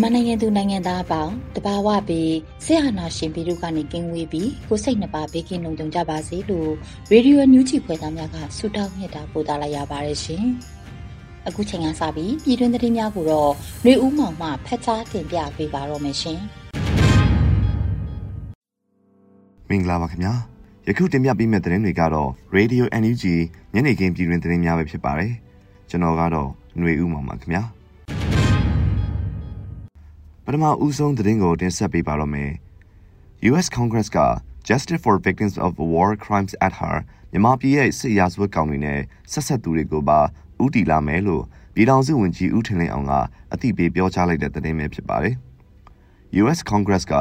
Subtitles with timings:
[0.00, 2.32] ်မာနိုင်ငံသူနိုင်ငံသားအပေါင်းတဘာဝပြီး
[2.64, 6.70] ဆရာနာရှင်ပြည်တို့ကနေကင်းဝေးပြီးကိုစိတ်နှပါဘေးကင်းလုံခြုံကြပါစေလို့
[7.10, 10.44] ရေဒီယိုညူးချီဖွယ်သားများကဆုတောင်းမြတ်တာပို့သလာရပါတယ်ရှင်။
[11.48, 13.50] အခုချိန်ကစပြီးပြည်တွင်းသတင်းများကိုတော့
[13.82, 16.38] ຫນွေဦးမောင်မှဖတ်ကြားတင်ပြပေးပါတော့မယ်ရှင်။
[19.68, 20.32] မင်္ဂလာပါခင်ဗျာ။
[20.88, 23.24] ယခုတင်ပြပေးမယ့်သတင်းတွေကတော့ Radio NUG
[23.74, 25.32] ညနေခင်းပြည်တွင်သတင်းများပဲဖြစ်ပါတယ်။
[25.90, 27.62] ကျွန်တော်ကတော့ຫນွေဦးမောင်ပါခင်ဗျာ။
[30.53, 32.51] ထမဦးဆုံးသတင်းကိုတင်ဆက်ပေးပါတော့မယ်။
[33.49, 34.19] US Congress က
[34.67, 36.91] Justice for Victims of War Crimes Act ဟာ
[37.31, 38.99] မြန်မာပြည်ရဲ့စစ်ရာဇဝတ်ကောင်တွေနဲ့
[39.31, 40.19] ဆက်ဆက်သူတွေကိုပါ
[40.63, 41.43] ဥတီလာမယ်လို့
[41.75, 43.13] ပြည်ထောင်စုဝန်ကြီးဦးထင်လင်းအောင်က
[43.53, 45.35] အသိပေးပြောကြားလိုက်တဲ့သတင်းပဲဖြစ်ပါတယ်။
[46.41, 47.15] US Congress က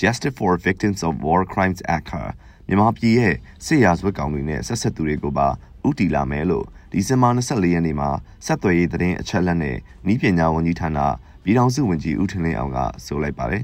[0.00, 2.22] Justice for Victims of War Crimes Act ဟာ
[2.66, 3.34] မြန်မာပြည်ရဲ့
[3.64, 5.48] စစ်ရာဇဝတ်ကောင်တွေနဲ့ဆက်ဆက်သူတွေကိုပါ
[5.88, 8.10] ဥတီလာမယ်လို့ဒီဇင်ဘာ24ရက်နေ့မှာ
[8.46, 9.76] ဆက်သွယ်ရေးသတင်းအချက်အလက်နဲ့
[10.12, 10.98] ဤပညာဝန်ကြီးဌာန
[11.46, 13.62] ပြည်ထောင်စုဝန်ကြီးဦးထင်လင်းအောင်ကဆိုလိုက်ပါတယ်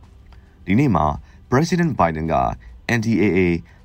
[0.66, 1.06] ။ဒီနေ့မှာ
[1.50, 2.34] President Biden က
[2.98, 3.38] NDAA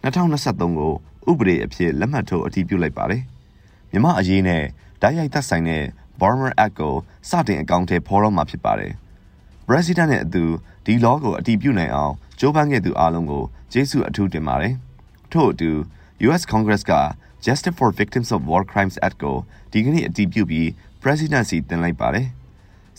[0.03, 0.93] 2023ကို
[1.29, 3.21] ဥပဒေအဖြစ်လက်မှတ်ထိုးအတည်ပြုလိုက်ပါတယ်။
[3.91, 4.63] မြမအရေးနဲ့
[5.01, 5.83] ဓာတ်ရိုက်သက်ဆိုင်တဲ့
[6.19, 6.95] Burma Act ကို
[7.29, 8.93] စတင်အကောင့်ထဲဖော်တော့မှာဖြစ်ပါတယ်။
[9.67, 10.43] President နဲ့အတူ
[10.85, 14.73] ဒီ law ကိုအတည်ပြုနိုင်အောင်ကြိုးပမ်းခဲ့သူအားလုံးကိုကျေးဇူးအထူးတင်ပါတယ်။
[15.31, 15.71] ထို့အတူ
[16.27, 16.93] US Congress က
[17.45, 19.37] Justice for Victims of War Crimes Act ကို
[19.71, 20.67] ဒီကနေ့အတည်ပြုပြီး
[21.01, 22.27] Presidency တင်လိုက်ပါတယ်။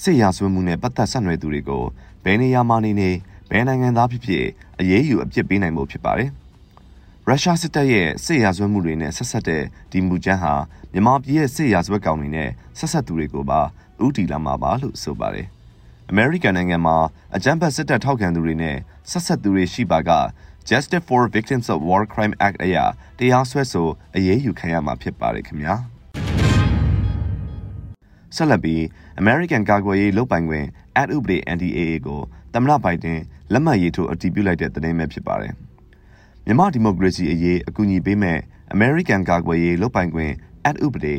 [0.01, 1.85] စစ်ရာဇဝတ်မှုနဲ့ပတ်သက်ဆက်နွယ်သူတွေကို
[2.25, 3.11] ဘယ်နေရာမှာနေနေ
[3.51, 4.45] ဘယ်နိုင်ငံသားဖြစ်ဖြစ်
[4.81, 6.31] အရေးယူအပြစ်ပေးနိုင်ဖို့ဖြစ်ပါတယ်။
[7.27, 10.55] ရုရှားစစ်တပ်ရဲ့စစ်ရာဇဝတ်မှုတွေနဲ့ဆက်ဆက်တဲ့ဒီမူကြမ်းဟာ
[10.93, 13.61] မြန်မာပြည်ရဲ့စစ်ရာဇဝတ်ကောင်တွေနဲ့ဆက်ဆက်သူတွေကိုပါ
[14.05, 15.47] ဥတီလာမှာပါလို့ဆိုပါတယ်။
[16.13, 16.97] American နိုင်ငံမှာ
[17.37, 18.77] အကြမ်းဖက်စစ်တပ်ထောက်ခံသူတွေနဲ့
[19.11, 20.11] ဆက်ဆက်သူတွေရှိပါက
[20.69, 22.77] Justice for Victims of War Crime Act အရ
[23.19, 25.77] တရားစွဲဆိုအရေးယူခံရမှာဖြစ်ပါတယ်ခင်ဗျာ။
[28.37, 28.81] ဆက်လက်ပြီး
[29.23, 30.67] American ကာကွယ်ရေးလုပ်ပိုင်ခွင့်
[31.01, 32.21] Act ဥပဒေ NDAA ကို
[32.55, 33.21] သမ္မတဘိုင်ဒန်
[33.53, 35.53] လက်မှတ်ရေးထိုးအတည်ပြုလိုက်တဲ့သတင်းပဲဖြစ်ပါတယ်။
[36.45, 38.39] မြန်မာဒီမိုကရေစီအရေးအကူအညီပေးမဲ့
[38.75, 40.33] American ကာကွယ်ရေးလုပ်ပိုင်ခွင့်
[40.69, 41.15] Act ဥပဒေ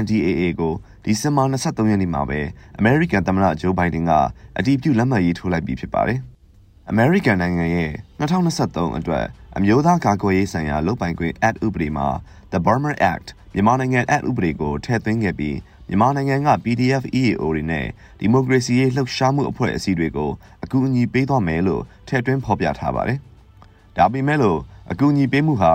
[0.00, 0.74] NDAA ကို
[1.04, 2.40] ဒီဇင်ဘာ23ရက်နေ့မှာပဲ
[2.80, 4.12] American သမ္မတဂျိုးဘိုင်ဒန်က
[4.58, 6.18] အတည်ပြုလက်မှတ်ရေးထိုးလိုက်ပြီးဖြစ်ပါတယ်။
[6.92, 7.90] American နိုင်ငံရဲ့
[8.20, 9.24] 2023အတွက်
[9.56, 12.08] အမျိုးသားကာကွယ်ရေးဆိုင်ရာလုပ်ပိုင်ခွင့် Act ဥပဒေမှာ
[12.52, 15.56] The Burma Act မြန်မာနိုင်ငံ Act ဥပဒေကိုထည့်သွင်းခဲ့ပြီး
[15.88, 17.86] မြန်မာနိုင်ငံက PDF EAO တွေနဲ့
[18.20, 20.30] ဒီမိုကရေစီရေးလှုပ်ရှားမှုအဖွဲ့အစည်းတွေကို
[20.64, 23.18] အကူအညီပေးသွားမယ်လို့ထည့်သွင်းဖော်ပြထားပါတယ်။
[23.96, 24.58] ဒါပေမဲ့လို့
[24.90, 25.72] အကူအညီပေးမှုဟာ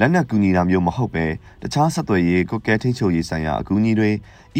[0.00, 1.24] လက်နက်ကူညီတာမျိုးမဟုတ်ပဲ
[1.62, 4.10] တခြားဆက်သွယ်ရေးကိုကဲထိချုပ်ရေးဆိုင်ရာအကူအညီတွေ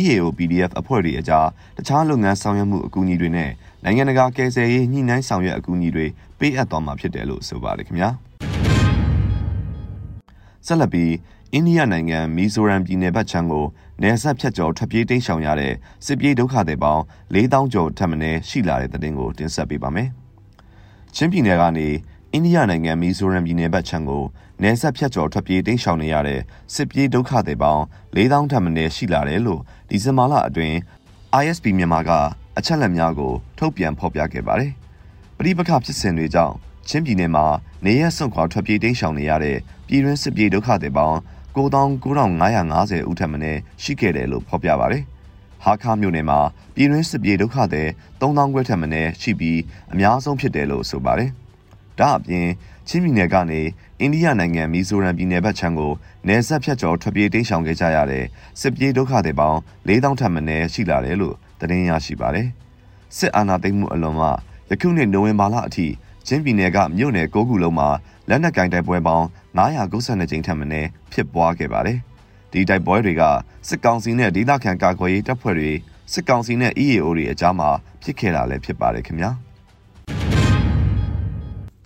[0.01, 1.47] EAO PDF အဖွဲ့တွေအကြား
[1.77, 3.51] တခြားလုပ်ငန်းဆောင်ရွက်မှုအကူအညီတွေနဲ့
[3.85, 6.07] နိုင်ငံတကာကယ်ဆယ်ရေးညှိနှိုင်းဆောင်ရွက်အကူအညီတွေ
[6.39, 8.11] ပေးအပ်သွားမှာဖြစ်တယ်လို့ဆိုပါတယ်ခင်ဗျာ။
[10.67, 11.13] ဆက်လက်ပြီး
[11.55, 13.67] အိန္ဒိယနိုင်ငံမီဇိုရမ်ပြည်နယ်ဘက်ခြမ်းကို
[14.03, 15.73] နယ်စပ်ဖြတ်ကျော်ထွက်ပြေးတိမ်းရှောင်ရတဲ့
[16.07, 17.03] စစ်ပြေးဒုက္ခသည်ပေါင်း
[17.35, 20.09] 4000ကျော်ထပ်မံရှိလာတဲ့တဲ့တင်ကိုတင်ဆက်ပေးပါမယ်။
[21.15, 21.89] ချင်းပြည်နယ်ကနေ
[22.33, 24.25] အိန္ဒိယနိုင်ငံမီဇိုရမ်ပြည်နယ်ဘက်ခြမ်းကို
[24.63, 26.41] နယ်စပ်ဖြတ်ကျော်ထွက်ပြေးတိမ်းရှောင်နေရတဲ့
[26.75, 27.83] စစ်ပြေးဒုက္ခသည်ပေါင်း
[28.17, 29.61] 4000ထပ်မံရှိလာတယ်လို့
[29.91, 30.77] ဒီဇင်ဘာလအတွင်း
[31.43, 32.11] ISP မြန်မာက
[32.59, 34.73] အချက်လက်များကိုထုတ်ပြန်ဖော်ပြခဲ့ပါတယ်။
[35.39, 36.55] ပဋိပက္ခဖြစ်စဉ်တွေကြောင့်
[36.89, 37.47] ချင်းပြည်နယ်မှာ
[37.85, 41.19] နေရဆွန့်ခွာထွက်ပြေးတိမ်းရှောင်နေရတဲ့ပြည်တွင်းစစ်ပြေးဒုက္ခသည်ပေါင်း
[41.57, 45.03] 9950ဦးထက်မနည်းရှိခဲ့တယ်လို့ဖော်ပြပါတယ်။
[45.65, 46.39] ဟာခါမြို့နယ်မှာ
[46.75, 47.89] ပြည်တွင်းစစ်ပြေဒုက္ခသည်
[48.21, 49.61] 3000ခွဲထက်မနည်းရှိပြီး
[49.93, 51.31] အများဆုံးဖြစ်တယ်လို့ဆိုပါတယ်။
[51.99, 52.47] ဒါအပြင်
[52.89, 53.61] ချင်းပြည်နယ်ကနေ
[54.01, 55.93] အိန္ဒိယနိုင်ငံမီဇိုရမ်ပြည်နယ်ဘက်ခြမ်းကို
[56.29, 58.25] နယ်စပ်ဖြတ်ကျော်ထွက်ပြေးတိမ်းရှောင်ခဲ့ကြရတဲ့
[58.61, 59.59] စစ်ပြေးဒုက္ခသည်ပေါင်း
[59.89, 62.49] 4000ထက်မနည်းရှိလာတယ်လို့သတင်းရရှိပါတယ်။
[63.17, 64.29] စစ်အာဏာသိမ်းမှုအလွန်မှ
[64.71, 65.87] ယခုနှစ်နိုဝင်ဘာလအထိ
[66.27, 67.89] ချင်းပြည်နယ်ကမြို့နယ်၉ခုလုံးမှာ
[68.31, 69.27] လက်နက်ကင်တိုက်ပွဲပေါင်း
[69.59, 71.99] 992ကြိမ်ထက်မနည်းဖြစ်ပွားခဲ့ပါတယ်။
[72.53, 73.23] ဒီဒီတိုက်ပွဲတွေက
[73.69, 75.73] စစ်ကောင်စီနဲ့ဒေသခံကာကွယ်ရေးတပ်ဖွဲ့တွေ
[76.13, 77.69] စစ်ကောင်စီနဲ့ EAO တွေအကြားမှာ
[78.03, 79.31] ဖြစ်ခဲ့တာလည်းဖြစ်ပါတယ်ခင်ဗျာ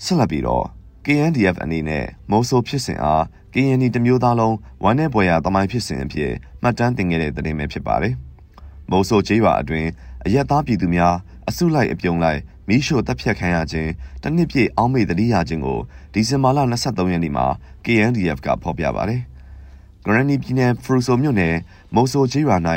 [0.05, 0.65] ဆက်လက်ပြီးတော့
[1.05, 3.23] KNDF အနေနဲ့မိုးဆိုးဖြစ်စဉ်အား
[3.55, 6.33] KNY တမျိုးသားလုံးဝမ်းနဲ့ပွဲရတမိုင်းဖြစ်စဉ်အဖြစ်
[6.63, 8.15] မှတ်တမ်းတင်ခဲ့တဲ့သတင်းပဲဖြစ်ပါတယ်။
[8.91, 9.89] မိုးဆိုးကျေးရွာအတွင်း
[10.27, 11.15] အရက်သားပြည်သူများ
[11.49, 12.41] အစုလိုက်အပြုံလိုက်
[12.71, 13.91] မိရှို့တပ်ဖြတ်ခံရခြင်း
[14.23, 15.81] တနစ်ပြည့်အောင်းမေတတိယခြင်းကို
[16.13, 17.47] ဒီဇင်ဘာလ23ရက်နေ့မှာ
[17.85, 19.23] KNDF ကဖော်ပြပါတယ်။
[20.05, 21.57] ဂရနီပြည်နယ်ဖရူဆိုမြို့နယ်
[21.95, 22.57] မိုးဆိုးကျေးရွာ၌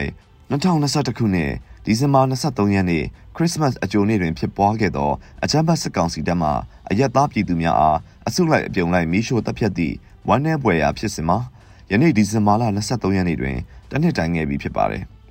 [0.51, 1.51] 2021ခုနှစ်
[1.86, 3.04] ဒီဇင်ဘာ23ရက်နေ့
[3.36, 5.12] ခရစ်စမတ်အကြိုနေ့တွင်ဖြစ်ပွားခဲ့သော
[5.44, 6.50] အကြမ်းဖက်စစ်ကောင်စီတပ်မှ
[6.90, 7.98] အရက်သားပြည်သူများအား
[8.28, 9.95] အစုလိုက်အပြုံလိုက်မီးရှို့တပ်ဖြတ်သည့်
[10.28, 11.40] ဝမ်းနည်းပွေရာဖြစ်စဉ်မှာ
[11.92, 13.57] ယနေ့ဒီဇင်ဘာလ23ရက်နေ့တွင်
[13.92, 15.04] တနစ်တိုင်ခဲ့ပြီဖြစ်ပါတယ်။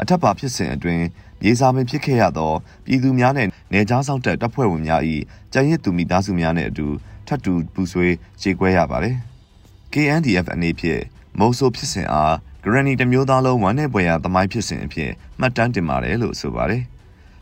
[0.00, 1.04] အထက်ပါဖြစ်စဉ်အတွင်း
[1.42, 2.52] မြေစာပင်ဖြစ်ခဲ့ရသော
[2.84, 5.02] ပြည်သူများနဲ့နေကြားဆောင်တပ်တပ်ဖွဲ့ဝင်များ၏
[5.52, 6.86] ကြံရစ်သူမိသားစုများနဲ့အတူ
[7.26, 9.16] ထပ်တူပူဆွေးခြေကွဲရပါတယ်။
[9.92, 11.02] KNDF အနေဖြင့်
[11.38, 15.10] မိုးဆိုးဖြစ်စဉ်အားဂရနီတမျိုးသားလုံးဝမ်းနဲ့ပွဲရသမိုင်းဖြစ်စဉ်အဖြစ်
[15.40, 16.84] မှတ်တမ်းတင်ပါတယ်လို့ဆိုပါတယ်။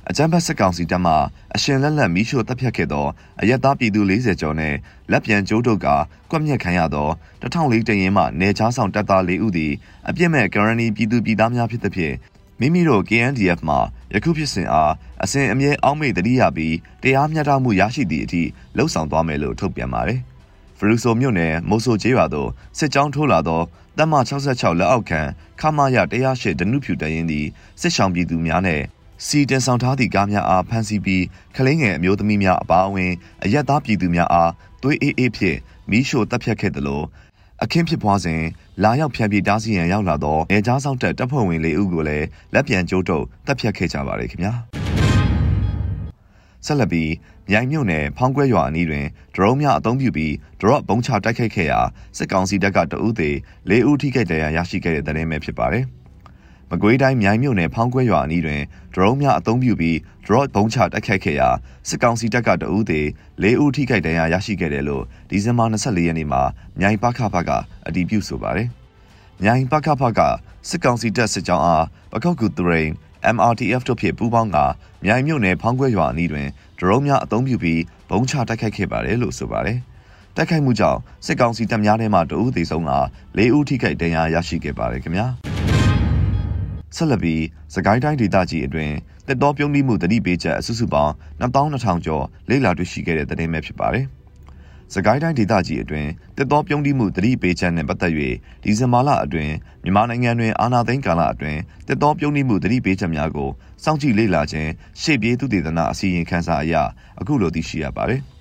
[0.08, 1.14] အကြမ်းဖက်စစ်ကောင်စီတပ်မှ
[1.54, 3.06] အရှင်လက်လက်မီးရှို့တပ်ဖြတ်ခဲ့သော
[3.40, 4.74] အရက်သားပြည်သူ40ကျော်နဲ့
[5.10, 5.86] လက်ပြန်ကျိုးတုတ်က
[6.30, 7.08] ကွက်မြက်ခံရသော
[7.42, 9.72] 1004တရင်မှနေချားဆောင်တပ်သား4ဦးသည်
[10.08, 12.14] အပြစ်မဲ့ဂရနီပြည်သူပြည်သားများဖြစ်သဖြင့်
[12.60, 13.78] မိမိတို့ KNDF မှာ
[14.14, 14.92] ယခုဖြစ်စဉ်အား
[15.24, 18.42] အစဉ်အမြဲအောက်မေ့တတိယပြီးတရားမျှတမှုရရှိသည့်အထိ
[18.76, 20.20] လှုံ့ဆော်သွားမယ်လို့ထုတ်ပြန်ပါတယ်။
[20.78, 23.62] ဖရူဆိုမြို့နယ်မိုးဆိုကျေးရွာသို့စစ်ကြောင်းထိုးလာသော
[23.98, 24.14] တပ်မ
[24.46, 25.20] 66လက်အောက်ခံ
[25.60, 25.96] ခမာရ
[26.28, 27.46] 108ဒနုဖြူတရင်သည်
[27.80, 28.82] စစ်ဆောင်ပြည်သူများနဲ့
[29.26, 31.24] စီတင်ဆောင်ထားသည့်ကားများအားဖမ်းဆီးပြီး
[31.56, 33.12] ခလင်းငယ်အမျိုးသမီးများအပါအဝင်
[33.44, 34.52] အရက်သားပြည်သူများအား
[34.82, 35.58] သွေးအေးအေးဖြင့်
[35.90, 37.02] မီးရှို့တပ်ဖြတ်ခဲ့သလို
[37.62, 38.42] အခင်းဖြစ်ပွားစဉ်
[38.84, 44.52] လာရောက်ဖျံပြေးတားဆီးရန်ရောက်လာသောနေကြားဆောင်တပ်တပ်ဖွဲ့ဝင်၄ဦးကိုလည်းလက်ပြန်ကျိုးတုပ်တပ်ဖြတ်ခဲ့ကြပါတယ်ခင်ဗျာ
[46.66, 47.12] ဆက်လက်ပြီး
[47.50, 51.80] မြိုင်မြုံနယ်ဖောင်းကွဲရွာအနီးတွင်ဒရုန်းများအုံပြုပြီးဒရော့ဘုံချတိုက်ခိုက်ခဲ့ရာ
[52.16, 53.34] စစ်ကောင်စီတပ်ကတအုပ်သေး
[53.70, 55.84] ၄ဦးထိခိုက်ဒဏ်ရာရရှိခဲ့တဲ့တဲ့ရင်ပဲဖြစ်ပါတယ်။
[56.70, 58.62] မကွေးတိုင်းမြိုင်မြုံနယ်ဖောင်းကွဲရွာအနီးတွင်
[58.94, 61.48] ဒရုန်းများအုံပြုပြီးဒရော့ဘုံချတိုက်ခိုက်ခဲ့ရာ
[61.88, 63.06] စစ်ကောင်စီတပ်ကတအုပ်သေး
[63.42, 66.42] ၄ဦးထိခိုက်ဒဏ်ရာရရှိခဲ့တယ်လို့ဒီဇင်ဘာ24ရက်နေ့မှာ
[66.80, 67.50] မြိုင်ပခဖက
[67.86, 68.68] အတည်ပြုဆိုပါတယ်။
[69.42, 70.20] မြိုင်ပခဖက
[70.68, 72.90] စစ်ကောင်စီတပ်စစ်ကြောင်းအားပခောက်ကူတရိန်
[73.36, 74.58] MRTF တို့ဖြင့်ပူးပေါင်းက
[75.04, 76.48] မြိုင်မြို့နယ်ဖောင်းခွဲရွာအနီးတွင်
[76.78, 77.80] ဒရုန်းများအုံပြုပြီး
[78.10, 79.78] ဘုံချတိုက်ခိုက်ခဲ့ပါတယ်လို့ဆိုပါတယ်။
[80.36, 82.92] တိုက်ခိုက်မှုကြောင့်စစ်ကောင်စီတပ်များထဲမှတဦးသေဆုံးက
[83.38, 85.28] ၄ဦးထိခိုက်ဒဏ်ရာရရှိခဲ့ပါတယ်ခင်ဗျာ။
[86.96, 87.42] ဆက်လက်ပြီး
[87.74, 88.94] စကိုင်းတိုင်းဒေသကြီးအတွင်း
[89.26, 94.06] တက်တော်ပြုံးပြီးမှုတတိပေးချက်အစုစုပေါင်း2200ကျော်လေ့လာတွေ့ရှိခဲ့တဲ့သတင်းပဲဖြစ်ပါတယ်။
[94.94, 98.12] စကိုင်းတိုင်းဒေသကြီးအတွင်းတစ်တော်ပြုံးတိမှုတတိပေးချက်နဲ့ပတ်သက်၍
[98.62, 103.50] ဒီဇင်ဘာလအတွင်းမြန်မာနိုင်ငံတွင်အာဏာသိမ်းကာလအတွင်းတစ်တော်ပြုံးတိမှုတတိပေးချက်များကို
[103.84, 104.70] စောင့်ကြည့်လေ့လာခြင်း
[105.00, 106.74] ရှေ့ပြေးသူတေသနာအစီရင်ခံစာအရ
[107.20, 108.22] အခုလိုသိရှိရပါတယ်။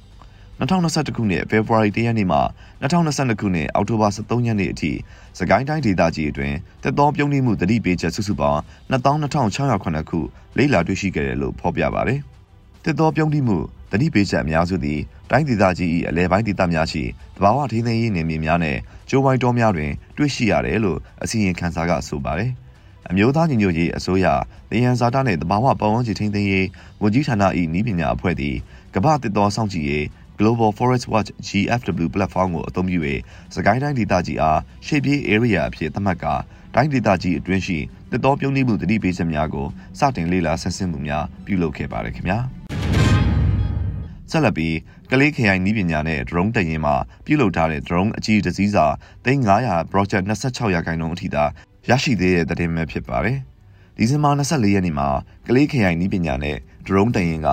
[0.59, 2.39] 2021ခုနှစ်ဖေဖော်ဝါရီလရက်နေ့မှ
[2.81, 4.91] 2022ခုနှစ်အောက်တိုဘာ23ရက်နေ့အထိ
[5.39, 8.61] စကိုင်းတိုင်းဒေသကြီးအတွင်းတက်တော်ပြုံးနှိမှုတတိပေးချက်စုစုပေါင်း
[8.91, 10.19] 22,609ခု
[10.57, 12.19] လေ့လာတွေ့ရှိခဲ့တယ်လို့ဖော်ပြပါတယ်။
[12.83, 13.57] တက်တော်ပြုံးနှိမှု
[13.91, 14.99] တတိပေးချက်အများစုသည်
[15.29, 17.03] တိုင်းဒေသကြီး၏အလဲပိုင်းဒေသများရှိ
[17.37, 18.77] တဘာဝထိန်းသိမ်းရေးနယ်မြေများနဲ့
[19.09, 22.51] ကျိုးပိုင်းတောများတွင်တွေ့ရှိရတယ်လို့အစီရင်ခံစာကဆိုပါတယ်။
[23.09, 24.25] အမျိုးသားညီညွတ်ရေးအစိုးရ
[24.71, 26.67] လေယံဇာတာနှင့်တဘာဝပတ်ဝန်းကျင်ထိန်းသိမ်းရေး
[27.01, 27.43] ဝန်ကြီးဌာန၏
[27.77, 28.55] ဤပညာအဖွဲ့သည်
[28.95, 30.05] ကမ္ဘာတစ်တော်စောင့်ကြည့်ရေး
[30.39, 32.99] Global Forest Watch GFW platform ကိုအသုံးပြု၍
[33.55, 36.33] စကိုင်းတိုင်းဒေသကြီးအားရှေ့ပြေး area အဖြစ်သတ်မှတ်ကာ
[36.75, 37.77] တိုင်းဒေသကြီးအတွင်းရှိ
[38.11, 39.67] တစ်တော်ပြုံးနှိမှုတတိပေးချက်များကို
[39.99, 42.39] စတင်လေ့လာဆန်းစစ်မှုများပြုလုပ်ခဲ့ပါတယ်ခင်ဗျာ။
[44.31, 44.75] ဆက်လက်ပြီး
[45.11, 48.85] ကလေးခရိုင်နီးပညာနဲ့ drone တရင်မှာပြုလုပ်ထားတဲ့ drone အကြီးတစည်းစာ
[49.25, 51.43] 3900 project 26ရာခိုင်နှုန်းအထိသာ
[51.89, 53.37] ရရှိသေးတဲ့သတင်းပဲဖြစ်ပါတယ်။
[53.97, 55.09] ဒီဇင်ဘာ24ရက်နေ့မှာ
[55.47, 57.49] ကလေးခရိုင်နီးပညာနဲ့ drone တရင်က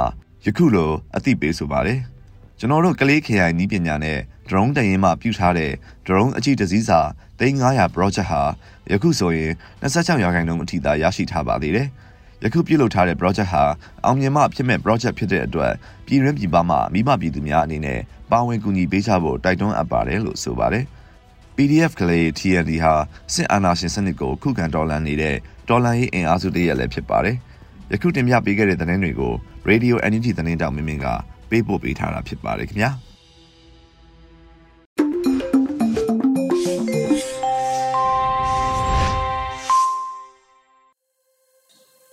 [0.47, 2.00] ယခုလိုအသိပေးဆိုပါတယ်။
[2.59, 4.19] ကျွန်တော်တို့ကလေးခရိုင်နီးပညာနဲ့
[4.49, 5.73] drone တရင်မှာပြုထားတဲ့
[6.07, 7.01] drone အကြီးတစည်းစာ
[7.41, 8.43] 3900 project ဟာ
[8.93, 11.89] ယခုဆိုရင်26ရာခိုင်နှုန်းအထိသာရရှိထားပါသေးတယ်။
[12.45, 13.65] ယခုပြုလုပ်ထားတဲ့ project ဟာ
[14.05, 15.73] အောင်မြင်မှဖြစ်မဲ့ project ဖြစ်တဲ့အတွက်
[16.07, 18.01] ပြည်ရင်းပြည်ပမှမိမပြည်သူများအနေနဲ့
[18.33, 20.85] ပါဝင်ကူညီပေးကြဖို့တိုက်တွန်းအပ်ပါတယ်လို့ဆိုပါတယ်။
[21.57, 22.95] PDF ကလေး TND ဟာ
[23.35, 25.37] စစ်အာဏာရှင်စနစ်ကိုခုခံတော်လှန်နေတဲ့
[25.69, 27.37] တော်လှန်ရေးအင်အားစုတရက်လည်းဖြစ်ပါတယ်။
[27.93, 29.33] ယခုတင်ပြပေးခဲ့တဲ့သတင်းတွေကို
[29.71, 31.07] Radio NUG သတင်းတောင်မင်းမင်းက
[31.51, 32.91] ပေးပို့ပေးထားတာဖြစ်ပါတယ်ခင်ဗျာ။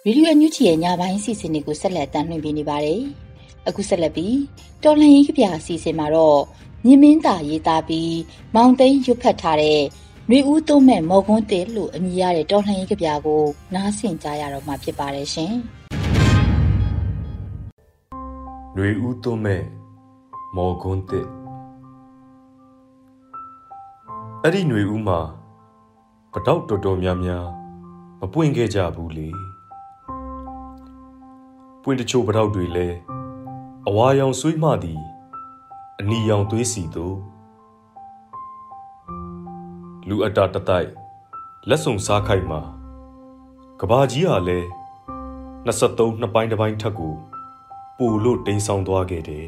[0.05, 3.01] ရေဒီယိုအန်ယူဂျီရဲ့ညပိုင်းအစီအစဉ်တွေကိုဆက်လက်တင်ပြနေပါတယ်။
[3.67, 4.37] အခုဆက်လက်ပြီး
[4.83, 6.39] တော်လှန်ရေးကြပြအစီအစဉ်မှာတော့
[6.85, 8.15] မြင်းမင်းသားရေးသားပြီး
[8.55, 9.81] မောင်သိန်းရွတ်ဖတ်ထားတဲ့
[10.29, 15.55] နှွေဦးသုံးမဲ့မော်ကွန်းတဲလို့အမည်ရတဲ့တော်လှန်ရေးကြပြကိုနားဆင်ကြရတော့မှာဖြစ်ပါတယ်ရှင်။
[18.83, 19.63] နှွေဦးသုံးမဲ့
[20.55, 21.21] မော်ကွန်းတဲ
[24.43, 25.19] အဲ့ဒီနှွေဦးမှာ
[26.33, 27.45] ပတောက်တော်တော်များများ
[28.19, 29.29] မပွင့်ခဲ့ကြဘူးလေ
[31.81, 32.97] ပွင့်တချို့ပတောက်တွေလည်း
[33.87, 35.01] အဝါရောင်ဆွေးမှသည်
[35.99, 37.17] အနီရောင်သွေးစီတို့
[40.07, 40.89] လူအတာတတိုက်
[41.69, 42.61] လက်ဆုံစားခိုက်မှာ
[43.79, 44.59] ကဘာကြီးဟာလဲ
[45.65, 47.15] 23နှစ်ပိုင်းတစ်ပိုင်းထက်ကို
[48.03, 49.47] ပိုလို့တိမ်ဆောင်သွားခဲ့တယ်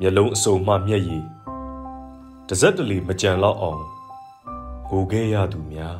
[0.00, 1.24] မျက်လုံးအစုံမှမျက်ရည်
[2.48, 3.82] တစက်တလီမကြံတော့အောင်
[4.88, 5.98] ဟိုခဲ့ရသူများ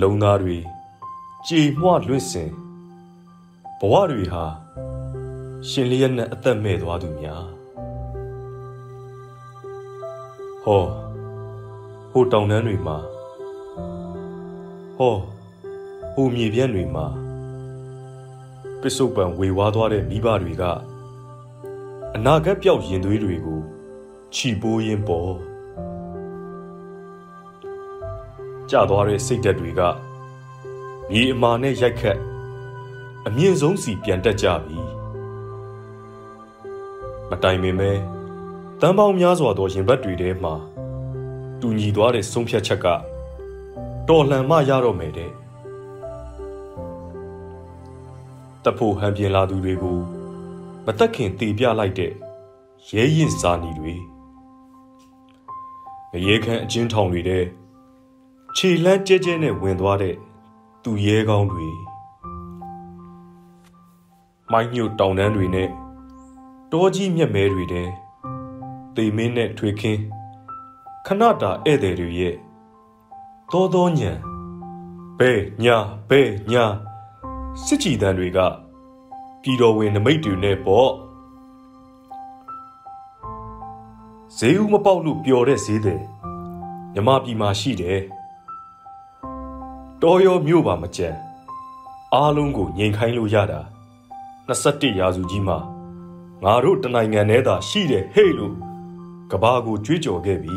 [0.00, 0.58] လုံသားတွေ
[1.46, 2.50] ကြည်မွလွင့်စင်
[3.78, 4.44] ဘဝတွေဟာ
[5.68, 7.44] ရှင်လျက်နဲ့အသက်မဲ့သွားသူများ
[10.64, 10.84] ဟော
[12.10, 12.96] ဟိုတောင်တန်းတွေမှာ
[14.98, 15.16] ဟော
[16.14, 17.06] ဟိုမြေပြန့်တွေမှာ
[18.80, 20.64] ပစ္စုပန်ဝေဝါးသွားတဲ့မိဘတွေက
[22.16, 23.60] အနာဂတ်ပြောက်ရင်သွေးတွေကို
[24.34, 25.32] ခြီပိုးရင်းပေါ်
[28.70, 29.80] ကြသွားတဲ့စိတ်ဓာတ်တွေက
[31.10, 32.18] မြေအမာနဲ့ရိုက်ခတ်
[33.26, 34.78] အမြင့်ဆုံးစီပြန်တက်ကြပြီ
[37.30, 37.90] မတိုင်ပင်ပဲ
[38.80, 40.54] တန်ပေါင်းများစွာသောရင်ဘတ်တွေထဲမှာ
[41.60, 42.86] တူညီသွားတဲ့ဆုံးဖြတ်ချက်က
[44.08, 45.30] တော်လှန်မှရတော့မယ်တဲ့
[48.64, 49.98] တဖို့ဟန်ပြင်လာသူတွေကို
[50.84, 52.12] မတက်ခင်တည်ပြလိုက်တဲ့
[52.90, 53.94] ရဲရင်စာနီတွေ
[56.12, 57.44] ငရေခမ်းအချင်းထောင်တွေတဲ့
[58.56, 60.16] ခြေလန်းကျဲကျဲနဲ့ဝင်သွားတဲ့
[60.82, 61.68] သူရဲကောင်းတွေ
[64.50, 65.68] မိုင်းညို့တောင်တန်းတွေနဲ့
[66.72, 67.88] တောကြီးမြက်မဲတွေတဲ့
[68.96, 70.00] တေမင်းနဲ့ထွေခင်း
[71.06, 72.34] ခဏတာဧည့်သည်တွေရဲ့
[73.52, 74.12] သောသောညံ
[75.18, 75.32] ဘဲ
[75.64, 75.76] ညာ
[76.08, 76.64] ဘဲညာ
[77.64, 78.38] စစ်ကြည်တန်းတွေက
[79.42, 80.90] ပြည်တော်ဝင်နမိတ်တွေနဲ့ပေါ့
[84.36, 86.00] ဈေးဦးမပေါက်လို့ပျော်တဲ့ဈေးတယ်
[86.94, 88.00] မြမပြည်မှာရှိတယ်
[90.02, 91.08] တော်ရောမြို့ပါမကြံ
[92.14, 93.60] အားလုံးကိုငြိမ်ခိုင်းလို့ရတာ
[94.48, 95.58] 21ရာစုကြီးမှာ
[96.44, 98.54] ငါတို့တနိုင်ငံထဲသာရှိတယ်ဟဲ့လို့
[99.30, 100.56] ကဘာကိုကြွေးကြော်ခဲ့ပြီ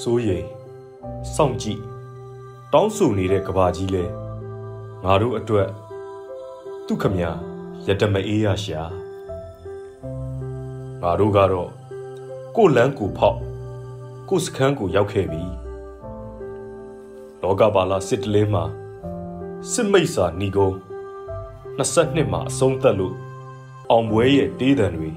[0.00, 0.46] စိုးရိမ်
[1.34, 1.80] စောင့်ကြည့်
[2.72, 4.19] တောင်းဆိုနေတဲ့ကဘာကြီးလဲ
[5.04, 5.68] ငါတို့အတွက်
[6.86, 7.24] သူခမရ
[7.86, 8.82] ရတမအေးရရှာ
[11.02, 11.70] ငါတို့ကတော့
[12.56, 13.38] ကိုလန်းကိုဖောက်
[14.28, 15.44] ကိုစခန်းကိုရောက်ခဲ့ပြီ
[17.42, 18.64] လောကပါလာစစ်တလင်းမှာ
[19.72, 20.70] စစ်မိတ်စာဏီကုံ
[21.78, 23.16] 22မှာအဆုံးသက်လို့
[23.90, 25.10] အောင်ပွဲရဲ့တေးတံတွေ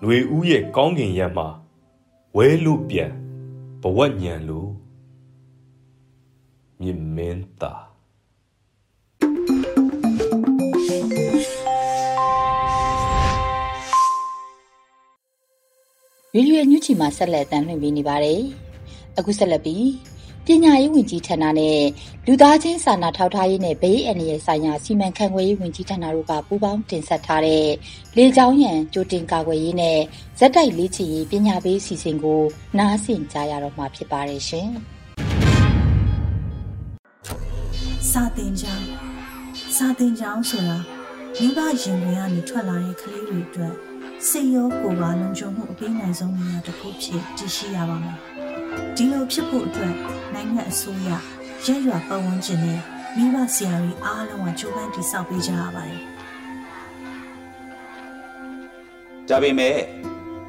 [0.00, 1.48] ຫນွေဦးရဲ့ကောင်းကင်ရံမှာ
[2.36, 3.12] ဝဲလို့ပြန်
[3.82, 4.70] ဘဝညံလို့
[6.80, 7.89] မြင်မင်းသား
[16.34, 18.40] ရေဒီယိုညူချီမှာဆက်လက်တမ်းလွှင့်ပေးနေပါတယ်။
[19.18, 19.88] အခုဆက်လက်ပြီး
[20.46, 21.80] ပညာရေးဝန်ကြီးဌာနနဲ့
[22.26, 27.66] လူသားချင်းစာနာထောက်ထားရေးနဲ့ဘေးအန္တရာယ်ဆိုင်ရာစီမံခန့်ခွဲရေးဝန်ကြီးဌာနတို့ကပူးပေါင်းတင်ဆက်ထားတဲ့
[28.16, 29.98] လေကြောင်းရန်ကြိုတင်ကာကွယ်ရေးနဲ့
[30.38, 32.42] ဇက်တိုက်လေးချီရေးပညာပေးစီစဉ်ကို
[32.78, 34.68] နားဆင်ကြရတော့မှာဖြစ်ပါတယ်ရှင်။
[38.10, 38.86] စာတင်ကြောင်း
[39.76, 40.76] စာတင်ကြောင်းဆိုတာ
[41.38, 43.89] မိဘရင်တွေကနေထွက်လာတဲ့ကလေးတွေအတွက်
[44.28, 48.16] စိတ်ရောကိုယ်ပါလုံခြုံမှုအပေးနိုင်ဆုံးနေရာတစ်ခုဖြစ်တည်ရှိရပါမယ်။
[48.96, 49.94] ဒီလိုဖြစ်ဖို့အတွက်
[50.34, 51.08] နိုင်ငံအစိုးရ
[51.64, 52.80] ရဲရွာပတ်ဝန်းကျင်နဲ့
[53.16, 56.02] မိဘဆရာတွေအားလုံးကကြိုးပမ်းတည်ဆောက်ပေးကြရပါတယ်။
[59.28, 59.78] ဒါပေမဲ့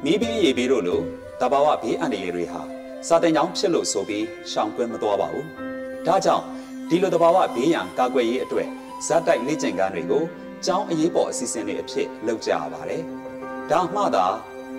[0.04, 1.00] မိဘရေဘေးတို့လို
[1.40, 2.60] တဘာဝဘေးအန္တရာယ်တွေဟာ
[3.08, 5.46] စာတင်ကြောင်းဖြစ်လို့ဆိုပြီးရှောင်ကွင်းမသွားပါဘူး။
[6.06, 6.44] ဒါကြောင့်
[6.88, 8.68] ဒီလိုတဘာဝဘေးရန်ကာကွယ်ရေးအတွက်
[9.06, 10.22] ဇက်တိုက်လေ့ကျင့်ခန်းတွေကို
[10.66, 13.04] ကျောင်းအရေးပေါ်အစီအစဉ်တွေအဖြစ်လုပ်ကြရပါတယ်။
[13.70, 14.26] ဒါမှသာ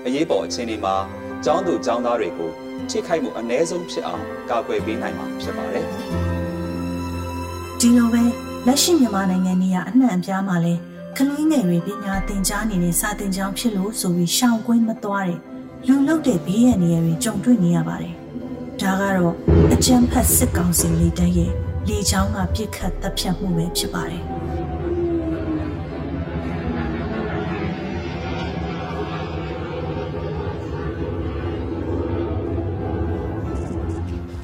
[0.05, 0.95] အရေးပေါ်အခြေအနေမှာ
[1.45, 2.51] ကျောင်းသူကျောင်းသားတွေကို
[2.89, 5.85] ထိခိုက်မှုအ ਨੇ ဆုံးဖြစ်အောင်ကာကွယ်ပေးနိုင်မှာဖြစ်ပါတယ်။
[7.79, 8.23] ဒီလိုပဲ
[8.67, 10.73] လက်ရှိမြန်မာနိုင်ငံကြီးကအနှံ့အပြားမှာလဲ
[11.17, 15.39] ကလေးငယ်တွေပညာသင်ကြားနေတဲ့စာသင်ကျောင်းဖြစ်လို့ဆိုပြီးရှောင်ကွင်းမသွားတဲ့
[15.87, 18.13] လူလုတဲ့ဘေးရန်တွေကြုံတွေ့နေရပါတယ်။
[18.81, 19.33] ဒါကတော့
[19.73, 21.51] အကြမ်းဖက်စစ်ကောင်စီလေးတည်းရဲ့
[21.87, 24.23] လေချောင်းကပြစ်ခတ်တပ်ဖြတ်မှုပဲဖြစ်ပါတယ်။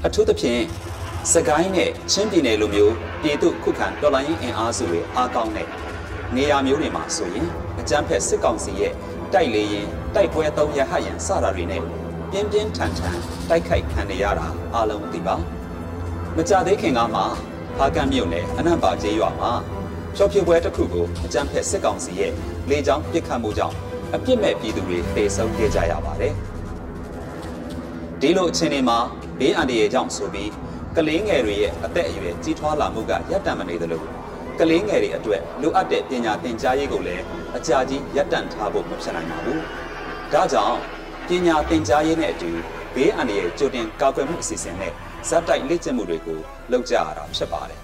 [0.05, 0.61] အထူးသဖြင့်
[1.33, 5.67] စကိုင်းနဲ့ချင်းပြည်နယ်လိုမျိုးပြည်သူခုခံတော်လှန်ရေးအင်အားစုတွေအားကောင်းတဲ့
[6.35, 7.47] နေရာမျိုးတွေမှာဆိုရင်
[7.79, 8.93] အကြမ်းဖက်စစ်ကောင်စီရဲ့
[9.33, 11.81] တိုက်လေရင်တိုက်ပွဲသုံးရဟတ်ရန်စတာတွေနဲ့
[12.31, 13.17] ပြင်းပြင်းထန်ထန်
[13.49, 15.35] တိုက်ခိုက်ခံရတာအားလုံးသိပါ
[16.35, 17.21] မကြသေးခင်ကမှ
[17.77, 19.51] ဖားကန့်မြို့နယ်အနံပါကျေးရွာမှာ
[20.15, 22.31] ဖြောပြပွဲတစ်ခုကိုအကြမ်းဖက်စစ်ကောင်စီရဲ့
[22.69, 23.75] လေကြောင်းပစ်ခတ်မှုကြောင့်
[24.15, 26.33] အပြစ်မဲ့ပြည်သူတွေတေဆုံးခဲ့ကြရပါတယ်
[28.21, 28.97] ဒီလိုအခြေအနေမှာ
[29.39, 30.51] ဘေးအန္တရာယ်ကြောင့်ဆိုပြီး
[30.95, 34.03] ကလေးငယ်တွေရဲ့အသက်အရွယ်ကြီးထွားလာမှုကရပ်တန့်မနေသလို
[34.59, 37.23] ကလေးငယ်တွေအတွက်လိုအပ်တဲ့ပညာသင်ကြားရေးကိုလည်း
[37.57, 39.59] အကြာကြီးရပ်တန့်ထားဖို့မဖြစ်နိုင်ပါဘူး။
[40.33, 40.77] ဒါကြောင့်
[41.27, 42.51] ပညာသင်ကြားရေးနဲ့အတူ
[42.95, 44.93] ဘေးအန္တရာယ်ကြိုတင်ကာကွယ်မှုအစီအစဉ်နဲ့
[45.29, 46.39] ဇက်တိုက်လေ့ကျင့်မှုတွေကို
[46.71, 47.79] လုပ်ကြရတာဖြစ်ပါတယ်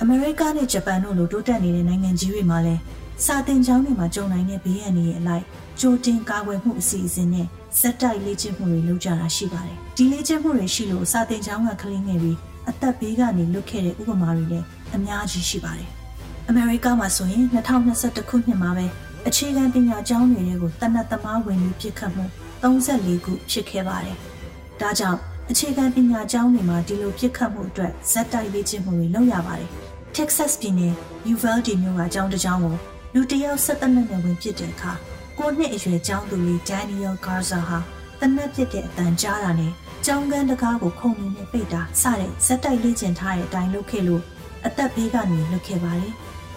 [0.00, 2.80] အမေရိကနဲ့ဂျပန်တို့လိုတိုးတက်နေတဲ့နိုင်ငံကြီးတွေမှာလည်း
[3.24, 5.44] စာသင်ကျောင်းတွေမှာကြုံနိုင်တဲ့ဘေးအန္တရာယ်အလိုက်
[5.80, 7.46] ကြိုတင်ကာကွယ်မှုအစီအစဉ်နဲ့
[7.78, 12.32] ဇက်တိုက်လေ့ကျင့်မှုတွေလုပ်ကြတာရှိပါတယ်။ဒီလေ့ကျင့်မှုတွေရှိလို့စာသင်ကျောင်းကကလေးငယ်တွေ
[12.68, 15.88] အသက်ဘေးကနေလွတ်ခဲ့တဲ့ဥပမာတွေလည်းအများကြီးရှိပါတယ်။
[16.48, 18.86] အမေရိကမှာဆိုရင်2021ခုနှစ်မှာပဲ
[19.28, 22.24] အခြေခံပညာကျောင်းတွေကိုတနတ်သမားဝင်ပြီးပြစ်ခတ်မှု
[22.62, 24.16] 34ခုဖြစ်ခဲ့ပါတယ်။
[24.80, 25.18] ဒါကြောင့်
[25.50, 29.68] အခြေခံပညာကျောင်းတွေမှာဒီလိုပြစ်ခတ်မှုအတွက်ဇက်တိုက်လေ့ကျင့်မှုတွေလုပ်ရပါတယ်။
[30.16, 30.94] Texas ပြည်နယ်
[31.32, 32.76] Uvalde မြို့ကကျောင်းတစ်ကျောင်းကို
[33.14, 34.92] လူတယောက်ဆက်တနက်နဲ့ဝင်ပြစ်တဲ့အခါ
[35.38, 37.78] ကိုနှစ်အရွယ်ကျောင်းသူလေး Daniel Garza ဟာ
[38.20, 39.72] တနက်ပြစ်တဲ့အတန်ကြားတာနဲ့
[40.06, 44.22] ကျောင်းကန်းတကားကိုခုံနေနဲ့ပိတ်တာစတဲ့ဇက်တိုက်လေ့ကျင့်ထားတဲ့အတိုင်းလုပ်ခဲ့လို့
[44.66, 46.12] အသက်ဘေးကနေလွတ်ခဲ့ပါတယ်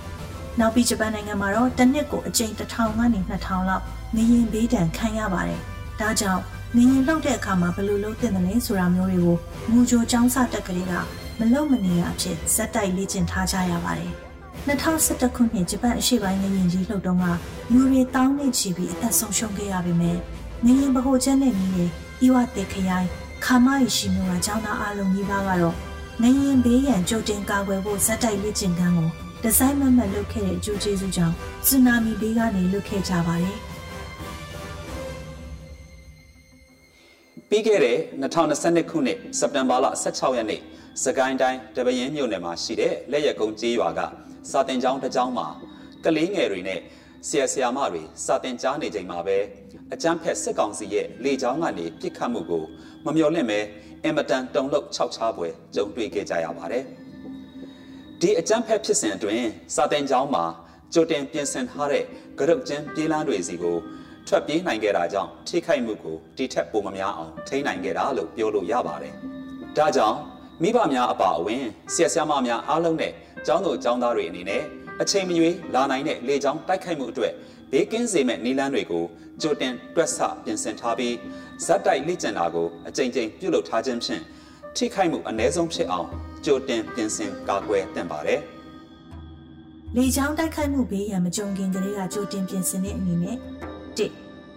[0.60, 3.84] ။နောက်ပြီးဂျပန်နိုင်ငံမှာတော့တစ်နှစ်ကိုအကြိမ်1000ကနေ2000လောက်
[4.16, 5.62] ငရင်ဘေးဒဏ်ခံရပါတယ်။
[6.00, 6.42] ဒါကြောင့်
[6.76, 9.38] ငရင်လှုပ်တဲ့အခါမှာဘယ်လိုလုပ်သင့်တယ်လဲဆိုတာမျိုးတွေကို
[9.72, 10.94] မူကြိုကျောင်းစတက်ကလေးက
[11.40, 14.14] မလုံမနေရအဖြစ်ဇက်တိုက်လေ့ကျင့်ထားကြရပါတယ်။
[14.68, 17.24] 2011ခုနှစ်ဂျပန်အရှေ့ပိုင်းငရင်ကြီးလှုပ်တော့က
[17.72, 20.18] လူတွေတောင်းနေချီပြီးအသက်ဆုံးရှုံးခဲ့ရပေမဲ့
[20.66, 21.90] ငရင်ဗဟိုချက်နဲ့မြည်တဲ့
[22.26, 23.08] ဤဝတေခရိုင်
[23.46, 25.76] ခါမရီရှိမျိုးကကျောင်းသားအလုံးကြီးပါကတော့
[26.22, 29.10] ငရင်ဘေးရန်ကြိုတင်ကာကွယ်ဖို့ဇက်တိုက်လေ့ကျင့်ခန်းကို
[29.44, 31.36] ဒီဇိုင်းမမတ်လုပ်ခဲ့တဲ့အကျိုးကျေးဇူးကြောင့်
[31.68, 33.58] ဆူနာမီဘေးကနေလွတ်ခဲ့ကြပါတယ်။
[37.50, 40.62] ပြီးခဲ့တဲ့2022ခုနှစ်စက်တင်ဘာလ16ရက်နေ့
[41.04, 44.02] စကိုင်းတိုင်းတပရင်မြို့နယ်မှာရှိတဲ့လက်ရက်ကုန်းကျေးရွာက
[44.52, 45.48] စာတင်ကျောင်းတစ်ကျောင်းမှာ
[46.06, 46.80] ကလေးငယ်တွေနဲ့
[47.28, 49.38] ဆရာဆရာမတွေစာတင်ကြားနေချိန်မှာပဲ
[49.94, 52.64] အကျန်းဖက်စစ်ကောင်စီရဲ့လေကြောင်းကနေပြစ်ခတ်မှုကို
[53.06, 53.60] မမျှော်လင့်ပဲ
[54.04, 56.84] အင်မတန်တုံလို့ခြောက်ခြားပွဲကြုံတွေ့ခဲ့ကြရပါတယ်။
[58.22, 60.46] ဒီအကျန်းဖက်ဖြစ်စဉ်အတွင်းစာတင်ကျောင်းမှာ
[60.94, 62.04] ကြိုတင်ပြင်ဆင်ထားတဲ့
[62.40, 63.78] ကရုတ်ကျင်းပြေးလန်းတွေစီကို
[64.28, 69.14] ထွက်ပြေးနိုင်ခဲ့တာကြောင့်ထိခိုက်မှုကိုဒီထက်ပိုမများအောင်ထိန်းနိုင်ခဲ့တာလို့ပြောလို့ရပါတယ်။
[69.78, 70.18] ဒါကြောင့်
[70.64, 73.14] မိဘများအပါအဝင်ဆရာဆရာမများအားလုံးနဲ့
[73.46, 74.64] ကျောင်းသူကျောင်းသားတွေအနေနဲ့
[75.02, 77.34] အချိန်မရွေးလာနိုင်တဲ့လေကြောင်းတိုက်ခိုက်မှုအတွက်
[77.72, 79.04] ဘေးကင်းစေမဲ့နည်းလမ်းတွေကို
[79.42, 81.16] ကြိုတင်တွက်ဆပြင်ဆင်ထားပြီး
[81.66, 84.22] ဇက်တိုက်လေ့ကျင့်တာကိုအကြိမ်ကြိမ်ပြုလုပ်ထားခြင်းဖြင့်
[84.76, 86.08] ထိခိုက်မှုအ ਨੇ ဆုံးဖြစ်အောင်
[86.46, 88.40] ကြိုတင်ပြင်ဆင်ကာကွယ်သင့်ပါတယ်။
[89.96, 94.00] လေကြောင်းတိုက်ခိုက်မှုဘေးရန်မကြုံခင်ကလေးကကြိုတင်ပြင်ဆင်တဲ့အနေနဲ့၁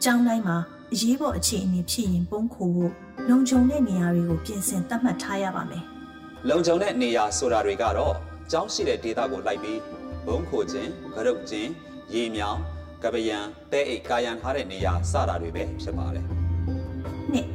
[0.02, 0.56] ကျောင်းတိုင်းမှာ
[0.92, 2.92] အရေးပေါ်အခြေအနေဖြစ်ရင်ပုံခိုဖို့
[3.28, 5.84] လုံခြုံတဲ့နေရာတွေကိုပြင်ဆင်သတ်မှတ်ထားရပါမယ်။
[6.48, 8.14] လုံခြုံတဲ့နေရာဆိုတာတွေကတော့
[8.52, 9.80] ကျောင်းရှိတဲ့ဒေသကိုလိုက်ပြီး
[10.26, 11.68] ဘုံခိုခြင်း၊ကရုတ်ခြင်း၊
[12.14, 12.58] ရေမြောင်
[13.02, 13.38] ကပယံ
[13.72, 16.26] တဲအိတ်ကာယံထားတဲ့နေရာစတာတွေပဲဖြစ်ပါတယ်။
[17.32, 17.46] နှစ်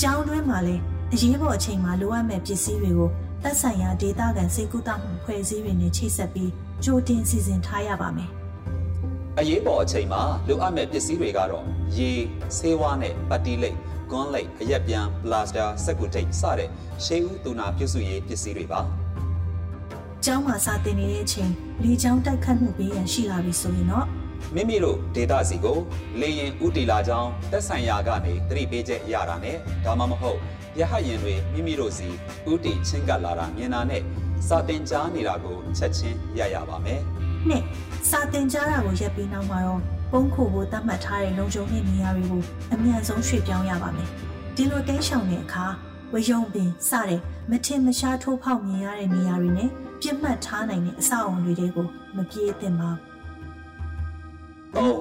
[0.00, 3.10] ကျောင်းတွင်းမှာလည်းအရေးပေါ်အချိန်မှာလိုအပ်မဲ့ပစ္စည်းတွေကို
[3.42, 6.50] သက်ဆိုင်ရာဒေသခံစိတ်ကူးတာမှုဖွဲ့စည်းတွေနဲ့ချိတ်ဆက်ပြီး
[6.84, 8.30] ကြိုတင်စီစဉ်ထားရပါမယ်။
[9.38, 11.64] အရေးပေါ်အချိန်မှာလိုအပ်မဲ့ပစ္စည်းတွေကတော့
[11.96, 12.10] ရေ၊
[12.56, 13.76] ဆေးဝါးနဲ့ပတ်တီးလိပ်၊
[14.10, 16.70] ကွန်းလိပ်၊အရက်ပြန်၊ပလာစတာ၊စက်ကူတိတ်စတဲ့
[17.04, 18.82] ရှေးဦးသူနာပြုစုရေးပစ္စည်းတွေပါ။
[20.24, 21.50] ကျောင်းမှာစာသင်နေတဲ့အချိန်
[21.82, 24.06] လေကျောင်းတိုက်ခတ်မှုပေးရန်ရှိလာပြီဆိုရင်တော့
[24.54, 25.78] မိမိတို့ဒေတာစီကို
[26.20, 30.38] လေရင်ဥတီလာကြောင်းတက်ဆိုင်ရာကနေသတိပေးချက်ရတာနဲ့ဒါမှမဟုတ်
[30.80, 32.08] ရဟတ်ရင်တွေမိမိတို့စီ
[32.50, 34.02] ဥတီချင်းကပ်လာတာမြင်တာနဲ့
[34.48, 37.00] စာတင်ကြားနေတာကိုချက်ချင်းရရပါမယ်။
[37.48, 37.62] နှစ်
[38.10, 39.80] စာတင်ကြားတာကိုရပ်ပြီးနောက်မှာတော့
[40.12, 44.08] ပုံခိုဖို့သတ်မှတ်ထားတဲ့လုံခြုံရေးနေရာတွေကိုအမြန်ဆုံးရွှေ့ပြောင်းရပါမယ်။
[44.56, 45.66] ဒီလိုတိတ်ရှောင်တဲ့အခါ
[46.12, 51.86] ဝယုံပင်စတဲ့မထင်မရှားထိုးဖောက်မြင်ရတဲ့နေရာတွေနဲ့ပြစ်မှတ်ထားနိုင်တဲ့အဆောက်အုံတွေကို
[52.16, 52.90] မပြေးသင့်ပါ
[54.74, 54.96] ဘူး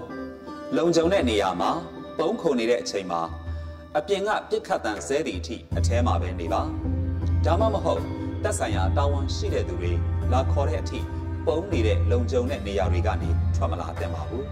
[0.74, 1.72] 3လုံခြုံတဲ့နေရာမှာ
[2.20, 3.22] ပုံခုန်နေတဲ့အချိန်မှာ
[3.98, 6.62] အပြင်ကပြစ်ခတ်တန်ဆဲသည့်အထိအแทမှာပဲနေပါ
[7.46, 8.02] ဒါမှမဟုတ်
[8.44, 9.92] တက်ဆိုင်ရာတာဝန်ရှိတဲ့သူတွေ
[10.32, 11.00] လာခေါ်တဲ့အထိ
[11.48, 14.46] ပုံနေတဲ့လုံခြုံတဲ့နေရာတွေကနေထွက်မလာသင့်ပါဘူး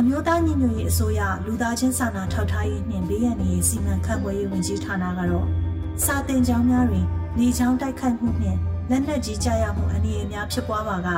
[0.00, 5.46] အမျိုးသားညီညွတ်ရေးအစိုးရလူသားချင်းစာနာထောက်ထားရေးနှင့်ဘေးရန်ရေးစီမံခန့်ခွဲရေးဝန်ကြီးဌာနကတော့
[6.04, 7.06] စာတင်ကျောင်းများတွင်
[7.38, 8.58] လေကြောင်းတိုက်ခိုက်မှုနှင့်
[8.90, 11.08] လက်နက်ကြီးကြရမှုအနေအများဖြစ်ပွားပါက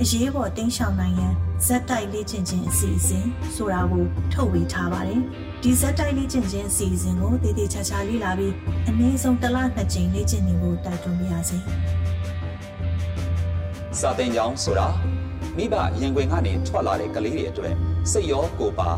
[0.00, 1.34] အရေးပေါ်တင်းရှောင်နိုင်ရန်
[1.66, 5.20] ဇက်တိုက်လေ့ကျင့်ခြင်းအစီအစဉ်ဆိုတာကိုထုတ်ဝေထားပါတယ်။
[5.62, 8.54] ဒီဇက်တိုက်လေ့ကျင့်ခြင်းအစီအစဉ်ကိုတည်တည်ချာချာလေ့လာပြီး
[8.88, 11.58] အနည်းဆုံးတစ်လနှစ်ကြိမ်လေ့ကျင့်နေဖို့တိုက်တွန်းပါရစေ။
[14.00, 14.88] စာသင်ကျောင်းဆိုတာ
[15.58, 17.74] မိဘရင်ခွင်ကနေထွက်လာတဲ့ကလေးတွေအတွက်
[18.12, 18.90] စိတ်ရောကိုယ်ပါ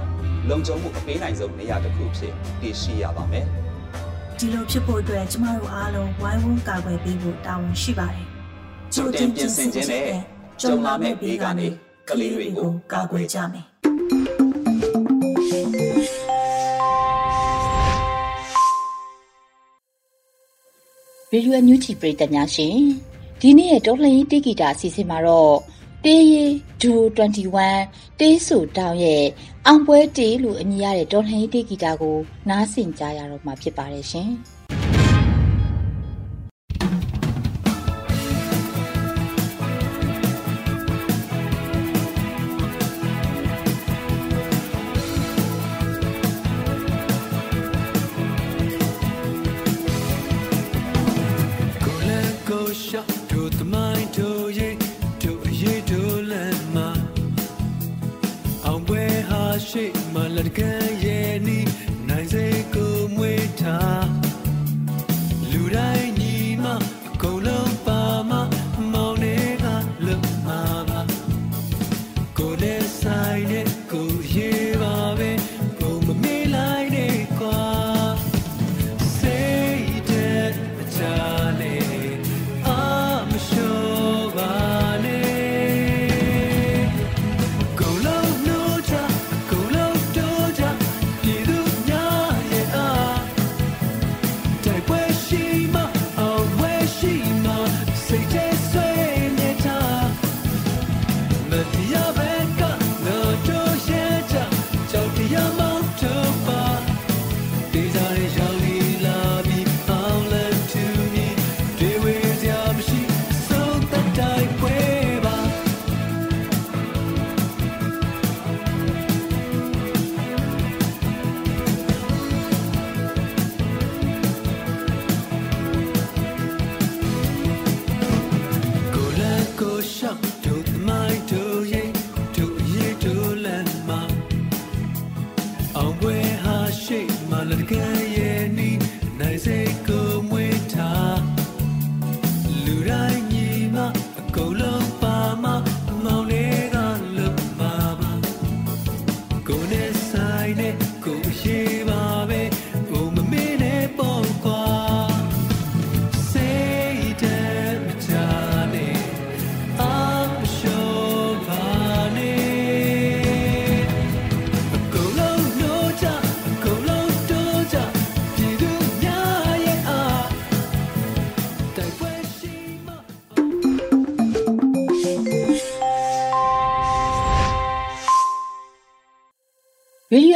[0.49, 3.46] လုံခြုံမှုအပေးနိုင်ဆုံးနေရာတစ်ခုဖြစ်တည်ရှိရပါမယ်။
[4.38, 8.27] ဒီလိုဖြစ်ဖို့အတွက်ကျမတို့အားလုံးဝိုင်းဝန်းကာကွယ်ပေးဖို့တာဝန်ရှိပါတယ်။
[8.94, 10.05] ကြိုတင်ပြင်ဆင်ခြင်းနဲ့
[10.61, 11.66] ကြုံလာမယ့်ဘေးကနေ
[12.09, 13.64] ကလေးတွေကိုကာကွယ်ကြမယ်
[21.33, 22.77] ရေဒီယိုအန်ယူဂျီပရိသတ်များရှင်
[23.40, 25.55] ဒီနေ့ရဲ့တော်လှန်ရေးတေးဂီတာအစီအစဉ်မှာတော့
[26.04, 26.44] တေးရီ
[26.82, 26.92] ဒူ
[27.56, 29.24] 21တေးဆူတောင်းရဲ့
[29.66, 32.16] အောင်ပွဲတေးလို့အမည်ရတဲ့တော်လှန်ရေးတေးဂီတာကို
[32.48, 34.30] နားဆင်ကြရတော့မှာဖြစ်ပါတယ်ရှင်။
[59.70, 60.79] ရှိမှလက်ကန်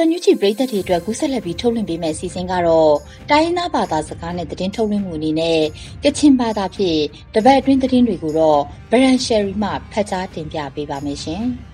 [0.04, 2.94] Radio ညူချီပရိသတ်တွေအတွက်ကူးဆက်လက်ပြီးထုတ်လွှင့်ပေးမယ့်အစီအစဉ်ကတော့
[3.30, 5.60] တိုင်းရင်းသားဘာသာစကားနဲ့သတင်းထုတ်လွှင့်မှုအနေနဲ့
[6.04, 7.00] ကချင်ဘာသာဖြင့်
[7.34, 11.44] တပတ်အတွင်းသတင်းတွေကိုတော့ဗရန်ရှယ်ရီမှဖတ်ကြားတင်ပြပေးပါမယ်ရှင်။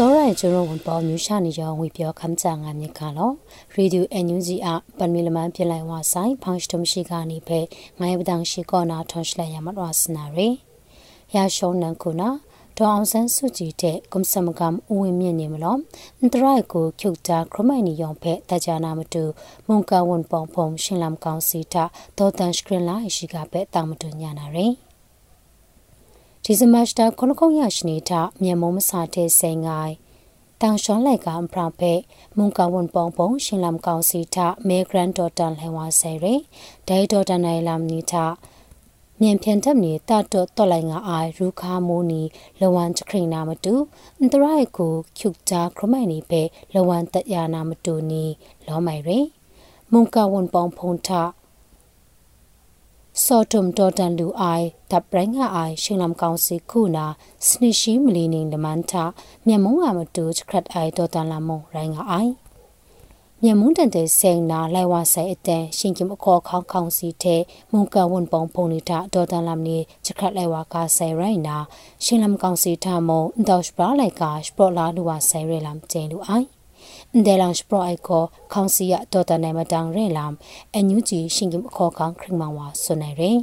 [0.00, 3.30] စောရိုင်ကျုံဝန်ပေါ်မြူရှာနေကြောင်းဝေပြောခမ်းချာငါမြကလော
[3.74, 7.60] ရေဒီယိုအန်ယူဂျီအပန်မီလမန်ပြလိုက်ဝါဆိုင်ဖောင်းစတမရှိကနေဖဲ
[8.00, 10.48] ငိုင်ပဒန်ရှိကောနာထွန်ရှလိုက်ရမတော်စနာရေ
[11.34, 12.28] ရရှုံးနန်ခုနာ
[12.76, 15.78] ဒေါအောင်ဆန်းစုကြည်တဲ့ကွန်ဆမ်ကမ်ဦးဝင်းမြင့်နေမလို့
[16.18, 19.22] အန်တရိုက်ကိုကျုပ်တာခရမိုင်နီယောင်ဖဲတကြနာမတူ
[19.66, 21.84] မုန်ကဝန်ပောင်ဖုံရှင်လမ်ကောင်စီတာ
[22.18, 24.87] ဒေါ်တန်စကရင်လာရှိကပဲတာမတူညာနာရေ
[26.50, 29.94] ဒီဇမတ်တာခொနခုံရရှိနေတာမြန်မာမစာတဲ့စိန်ငိုင်း
[30.60, 31.92] တန်ရှောင်းလိုက်ကအပရာဖေ
[32.36, 34.36] မုန်ကဝန်ပောင်ပုံရှင်လမ်ကောင်စီထ
[34.68, 36.34] မေဂရန်ဒေါ်တန်လဲဝါဆယ်ရီ
[36.88, 38.14] ဒိုင်ဒေါ်တန်နိုင်လမ်နီထ
[39.20, 42.22] မြန်ဖြန်တက်နေတာတော့တော်လိုက်ငါအိုင်ရူခါမိုးနီ
[42.60, 43.74] လဝန်ချခရင်နာမတူ
[44.18, 46.42] အန်တရိုက်ကိုကျုပ်တာခရမိုင်နီပဲ
[46.74, 48.24] လဝန်တက်ရနာမတူနီ
[48.66, 49.18] လောမိုင်ရီ
[49.92, 51.08] မုန်ကဝန်ပောင်ဖုန်ထ
[53.24, 57.06] စောတုံတော်တန်လူအိုင်တပ်ရိုင်းငါအိုင်ရှင်လမ်ကောင်စီခုနာ
[57.46, 59.04] စနစ်ရှိမလီနင်းဒမန်တာ
[59.46, 62.32] မြန်မုံကမတူချခတ်အိုင်တော်တန်လာမုံရိုင်းငါအိုင်
[63.42, 71.56] မြန်မုံတန်တဲ့စိန်နာလိုက်ဝဆိုင်အတန်ရှင်ကင်အခေါ်ခေါင်းခေါင်းစီတဲ့မုံကဝန်ပုံဖုန်နေတာဒေါ်တန်လမ်နီချခတ်လိုက်ဝကဆိုင်ရိုင်းနာ
[72.04, 76.57] ရှင်လမ်ကောင်စီထမုံဒေါ့ရှ်ပါလိုက်ကစပရလာလူဝဆိုင်ရလမ်ကျင်းလူအိုင်
[77.26, 80.32] ဒဲလန်စပရိုက်ကိုခေါင်စီရတော်တနေမတန်ရင်လမ်
[80.74, 83.38] အန်ယူဂျီရှင်ကင်အခေါ်ကောင်ခရင်မောင်ဝါဆွနေရင်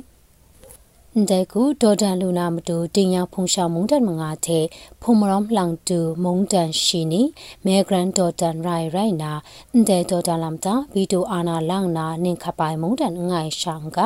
[1.29, 4.65] ဒါကူဒေါ်ဒန်လူနာမတူတင်ရဖုန်ရှာမုန်တန်မငါတဲ့
[5.01, 7.21] ဖုံမရောမလောင်တူမုန်တန်ရှိနီ
[7.65, 9.31] မဲဂရန်ဒေါ်ဒန်ရိုင်ရိုင်နာ
[9.89, 13.99] ဒေဒေါ်ဒန်လမ်တာဗီတိုအာနာလောင်နာနင်ခပိုင်မုန်တန်ငိုင်ရှောင်းက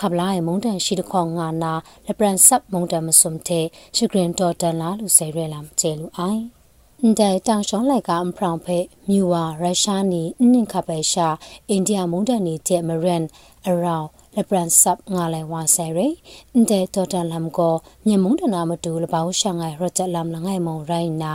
[0.00, 1.72] ခပလာရမုန်တန်ရှိတခေါငါနာ
[2.06, 3.64] လပရန်ဆပ်မုန်တန်မစုံတဲ့
[3.96, 6.55] ရှဂရန်ဒေါ်ဒန်လာလူဆယ်ရဲလမ်ကျဲလူအိုင်
[7.04, 8.78] န်တိုင်တောင်ရှောင်းလိုက်ကအမ်ဖရောင်ဖဲ
[9.08, 11.28] မြူဝါရုရှားနီနင့်ခပဲရှာ
[11.68, 13.24] အိန္ဒိယမုန်တန်နီတဲ့မရန်
[13.66, 14.06] အရောင်
[14.36, 16.08] လပရန်ဆပ်ငါလဲဝါဆယ်ရီ
[16.52, 17.74] အန်တဲတော်တလမ်ကို
[18.06, 21.34] မြေမုန်တနာမတူလပောင်းရှန်ငိုင်ရချက်လမ်လငိုင်မုံရိုင်းနာ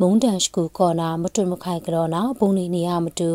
[0.00, 3.28] မုန်တန်စကူကောနာမတွမခိုင်ကြောနာပုံနေနေရမတူ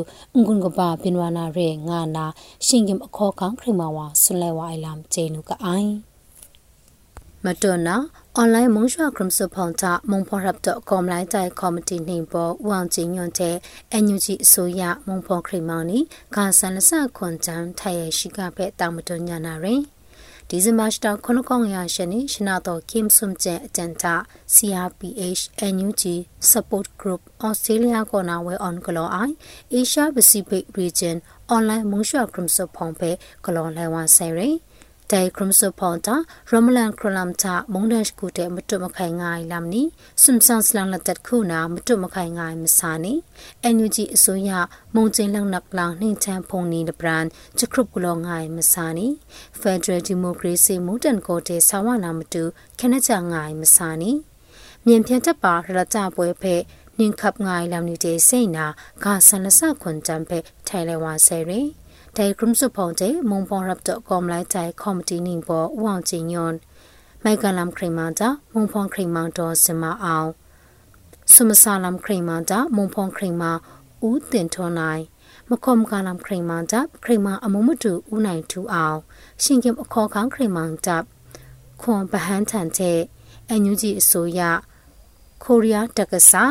[0.43, 2.25] ငွန်းကပါပင်ဝနာရဲငါနာ
[2.65, 5.91] ရှင်ကင်အခေါ်ခေါခရမဝါဆွလဲဝါအိုင်လမ်ကျေနုကအိုင်
[7.45, 7.95] မတော်နာ
[8.39, 13.55] အွန်လိုင်းမုံရွှာခရမ်စဖောင်တာမုံဖော်ရပ်တော့ကောမလိုက်တိုင်ကော်မတီနှင်ပေါ်ဝမ်ချင်းညွန်တဲ့
[13.91, 15.99] အန်ယူဂျီအစိုးရမုံဖော်ခရမောင်နီ
[16.35, 19.81] ဂါဆန်လဆခွန်ချန်ထိုင်ရရှိကပဲတောင်မတော်ညာနာရင်
[20.49, 24.15] ဒီဇင်ဘာစတာခုနကောင်ရရှနေရှနာတော့ကင်ဆွမ်ကျဲအတန်တာ
[24.55, 25.41] CRPH
[25.75, 26.03] NUG
[26.51, 29.33] Support Group Australia ကောနာဝဲ on ကလောအိုင်
[29.73, 31.15] Asia Pacific Region
[31.55, 33.11] online မုံရွှာခရမ်စဖောင်ပဲ
[33.45, 34.55] ကလောလဲဝါဆယ်ရင်
[35.11, 36.15] တိုင်ခရမ်ဆဖောင်တာ
[36.49, 39.83] ရမလန်ခရလမ်တာမုန်ဒန်ကူတဲ့မတွမခိုင်ငိုင်လမ်နီ
[40.21, 43.13] ဆွမ်ဆန်စလန်လက်တက်ခုနာမတွမခိုင်ငိုင်မစာနီ
[43.63, 44.51] အန်ယူဂျီအစိုးရ
[44.95, 47.25] မုံကျင်းလောက်နက်လောင်နှင်းချမ်းဖုန်နီဒပရန်
[47.57, 49.07] ချခရုပလောငိုင်မစာနီ
[49.59, 52.43] ဖက်ဒရယ်ဒီမိုကရေစီမုန်တန်ကိုတဲ့ဆာဝနာမတူ
[52.79, 54.11] ခနချငိုင်မစာနီ
[54.85, 56.55] မြန်ပြန်တက်ပါရကြပွဲဖဲ
[56.97, 58.65] နင်းခပ်ငိုင်လမ်နီတဲ့စိတ်နာ
[59.03, 61.67] ဂါဆန်လဆခွန်တမ်ဖဲထိုင်လဲဝါဆယ်ရင်
[62.17, 66.55] ဒိုင်ဂရုစုဖုန်တဲ့မုံဖော်ရပ်တော့ကောမလိုက်တိုင်ကော်မတီနင်းပေါ်ဝေါင်ချင်းညွန်
[67.23, 70.29] မိုက်ကလမ်ခရိမန်တာမုံဖော်ခရိမန်တော်စမအောင်
[71.33, 73.43] ဆုမဆာလမ်ခရိမန်တာမုံဖော်ခရိမ
[74.07, 75.03] ဦးတင်ထွန်နိုင်
[75.49, 78.99] မခုံကလမ်ခရိမန်တာခရိမအမုံမတူဦးနိုင်ထူအောင်
[79.43, 80.97] ရှင်ကင်အခေါ်ခန်းခရိမန်တာ
[81.81, 82.99] ခွန်ပဟန်ထန်တဲ့
[83.49, 84.41] အန်ယူဂျီအစိုးရ
[85.43, 86.43] ကိုရီးယားတက္ကစာ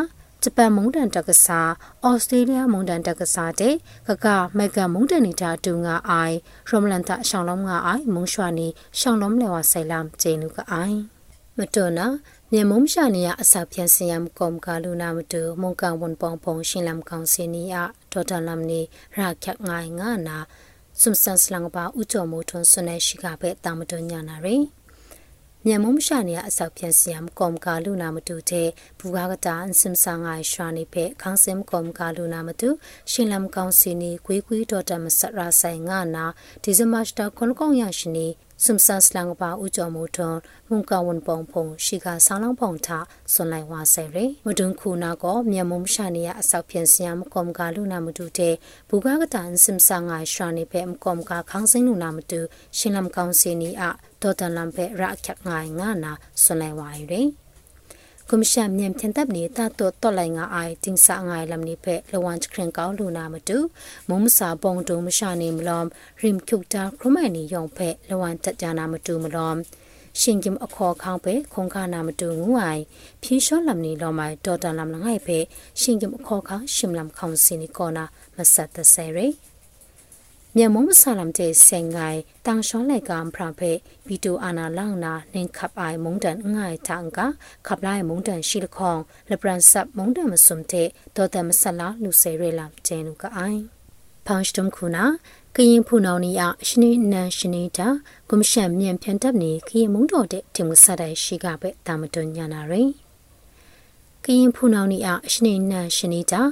[0.49, 1.61] ဂျပန်မုန်တန်တက္ကစာ
[2.05, 3.75] ဩစတြေးလျမုန်တန်တက္ကစာတဲ့
[4.09, 4.27] ကက
[4.59, 6.37] မက်ကမုန်တန်နေတာတူငါအိုင်
[6.69, 10.99] ရမလန်တာရှောင်းလုံးငါအိုင်မုံရွှာနီရှောင်းလုံးလေဝဆိုင်လမ်ဂျေနုကအိုင်
[11.59, 12.07] မတော်နာ
[12.53, 17.79] မြေမုံရှာနေရအစာပြန်စင်ရမကုံကလူနာမတူမုံကဝန်ပောင်ပုံရှင်လမ်ကောင်စင်နီအ
[18.13, 18.81] ဒေါ်တာလမ်နီ
[19.17, 20.39] ရာခက်ငိုင်ငါနာ
[21.01, 24.49] စုံစန်စလန်ပါဥကြော်မိုထွန်းဆွနေရှိကပဲတာမတော်ညာနာရ
[25.66, 32.68] င်မြန်မုံရှာနေအဆောက်ပြန်စီယမ်ကောမ်ကာလူနာမတူတဲ့ဘူဂါကတာအန်စင်ဆာငိုင်ရှာနေဖဲခေါင်းစင်ကောမ်ကာလူနာမတူ
[33.11, 36.24] ရှင်လမ်ကောင်စီနီကွေးကွေးဒေါ်တာမဆရာဆိုင်ငါနာ
[36.62, 38.29] ဒီဇမတ်တာခွန်ကောင်ရရှိနေ
[38.64, 40.37] စုံစန်စလန်ပါဥကြောမိုထွန်
[40.68, 42.88] မုန်ကဝန်ပုံဖုံရှိကဆောင်းလောင်းပုံထ
[43.33, 48.55] ဆွန်လိုက်ဝါဆယ်ရမဒုံခုနာကောမြန်မုံရှာနေရအဆောက်ပြန်စီယမ်ကောမ်ကာလူနာမတူတဲ့
[48.88, 52.40] ဘူဂါကတာအန်စင်ဆာငိုင်ရှာနေဖဲကောမ်ကာခေါင်းစင်လူနာမတူ
[52.79, 53.85] ရှင်လမ်ကောင်စီနီအ
[54.27, 56.12] ဒေါ်တန်လမ်ဖဲရအခက်ငိုင်ငါနာ
[56.43, 57.23] ဆွန်လိုက်ဝါရီ
[58.29, 63.59] ကွန်မရှင်မြန်ဖြန်တပ်နေတာတော့တော့လိုက်ငါအိုင်တင်စာငိုင်လမ်နိဖဲလဝန်ခရင်ကောင်းလူနာမတူ
[64.09, 65.83] မုံမစာပုံတုံမရှာနေမလော
[66.23, 69.53] ရင်ခုတာခရမနီယောင်ဖဲလဝန်တက်ကြနာမတူမလော
[70.21, 72.83] ရှင်ကင်အခေါ်ခေါင်းပဲခုံခါနာမတူငူအိုင်
[73.23, 75.39] ဖြင်းလျှောလမ်နီလောမိုင်ဒေါ်တန်လမ်လငိုင်ဖဲ
[75.81, 78.05] ရှင်ကင်အခေါ်ခေါင်းရှင်လမ်ခေါင်းစင်နီကောနာ
[78.37, 79.27] မဆတ်တဆယ်ရီ
[80.59, 83.73] မြန်မုံဆာလမ်တဲ့ဆင်ငိုင်တန်ရှောလိုက်ကံဖရဖေ
[84.07, 87.19] ဗီတိုအာနာလောင်နာနင်ခပ်အိုင်မုံတန်ငိုင်တန်က
[87.66, 93.61] ခပ်လိုက်မုံတန်ရှိလခေါင်လပရန်ဆပ်မုံတန်မစုံတဲ့ဒေါ်တမဆလာလူစေရဲလမ်ကျဲနုကအိုင်
[94.27, 95.05] ဖောင်စတုံခုနာ
[95.57, 97.88] ကရင်ဖူနောင်နီအရှနိနန်ရှနိတာ
[98.29, 102.90] ကွန်ရှင်မြန်ဖြန်တပ်နေကရင်မုံတော်တဲ့တင်မဆတ်တဲ့ရှိကပဲတာမတွညာနာရင်
[104.25, 106.42] ကရင်ဖူနောင်နီအရှနိနန်ရှနိတာ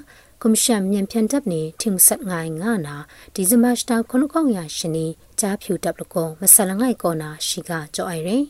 [0.47, 2.97] ကွန်ရှင်မြန်ဖြန်တပ်နေတင်ဆက်ငိုင်ငါနာ
[3.35, 5.07] ဒီဇမတ်တာခုနကောင်ရရှင်နီ
[5.41, 8.45] ကြားဖြူတပ်လကောမဆလငိုင်ကောနာရှိကကြောအိုင်ရင်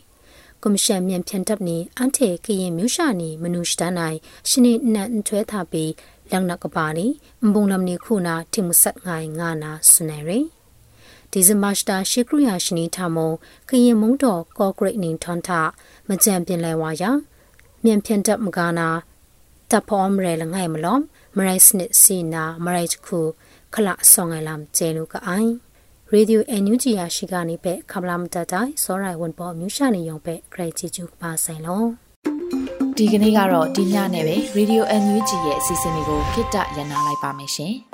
[0.63, 4.17] ကွန်ရှင်မြန်ဖြန်တပ်နေအန်တေကရင်မြူရှာနီမနုရှတနိုင်
[4.49, 5.93] ရှင်နီနန်ထွဲထားပြီး
[6.31, 7.07] လန်နကပါနီ
[7.45, 10.45] အဘုံလမ်နီခုနာတင်ဆက်ငိုင်ငါနာစနေရင်
[11.33, 13.31] ဒီဇမတ်တာရှိကရယာရှင်နီထမုံ
[13.69, 15.51] ကရင်မုံတော်ကော့ဂရိတ်နင်းထွန်ထ
[16.09, 17.11] မကြံပြင်လဲဝါယာ
[17.85, 18.89] မြန်ဖြန်တပ်မကာနာ
[19.71, 21.03] တပ်ဖောမရဲလငိုင်မလုံး
[21.37, 23.19] မရိုက်စနစ်စီနာမရိုက်ခု
[23.75, 25.51] ခလဆောင်းငယ်လမ်ကျဲလူကအိုင်
[26.13, 31.89] ရေဒီယိုအန်ယူဂျီယာရှိကနေပဲခမလာမတတိုင်စောရိုင်ဝန်ပေါ်မြူရှာနေရုံပဲဂရိတ်ချီချူပါဆိုင်လုံး
[32.97, 37.75] ဒီကနေ့ကတော့ဒီညနဲ့ပဲ Radio NUG ရဲ့အစီအစဉ်လေးကိုခਿੱတရနာလိုက်ပါမယ်ရှင်။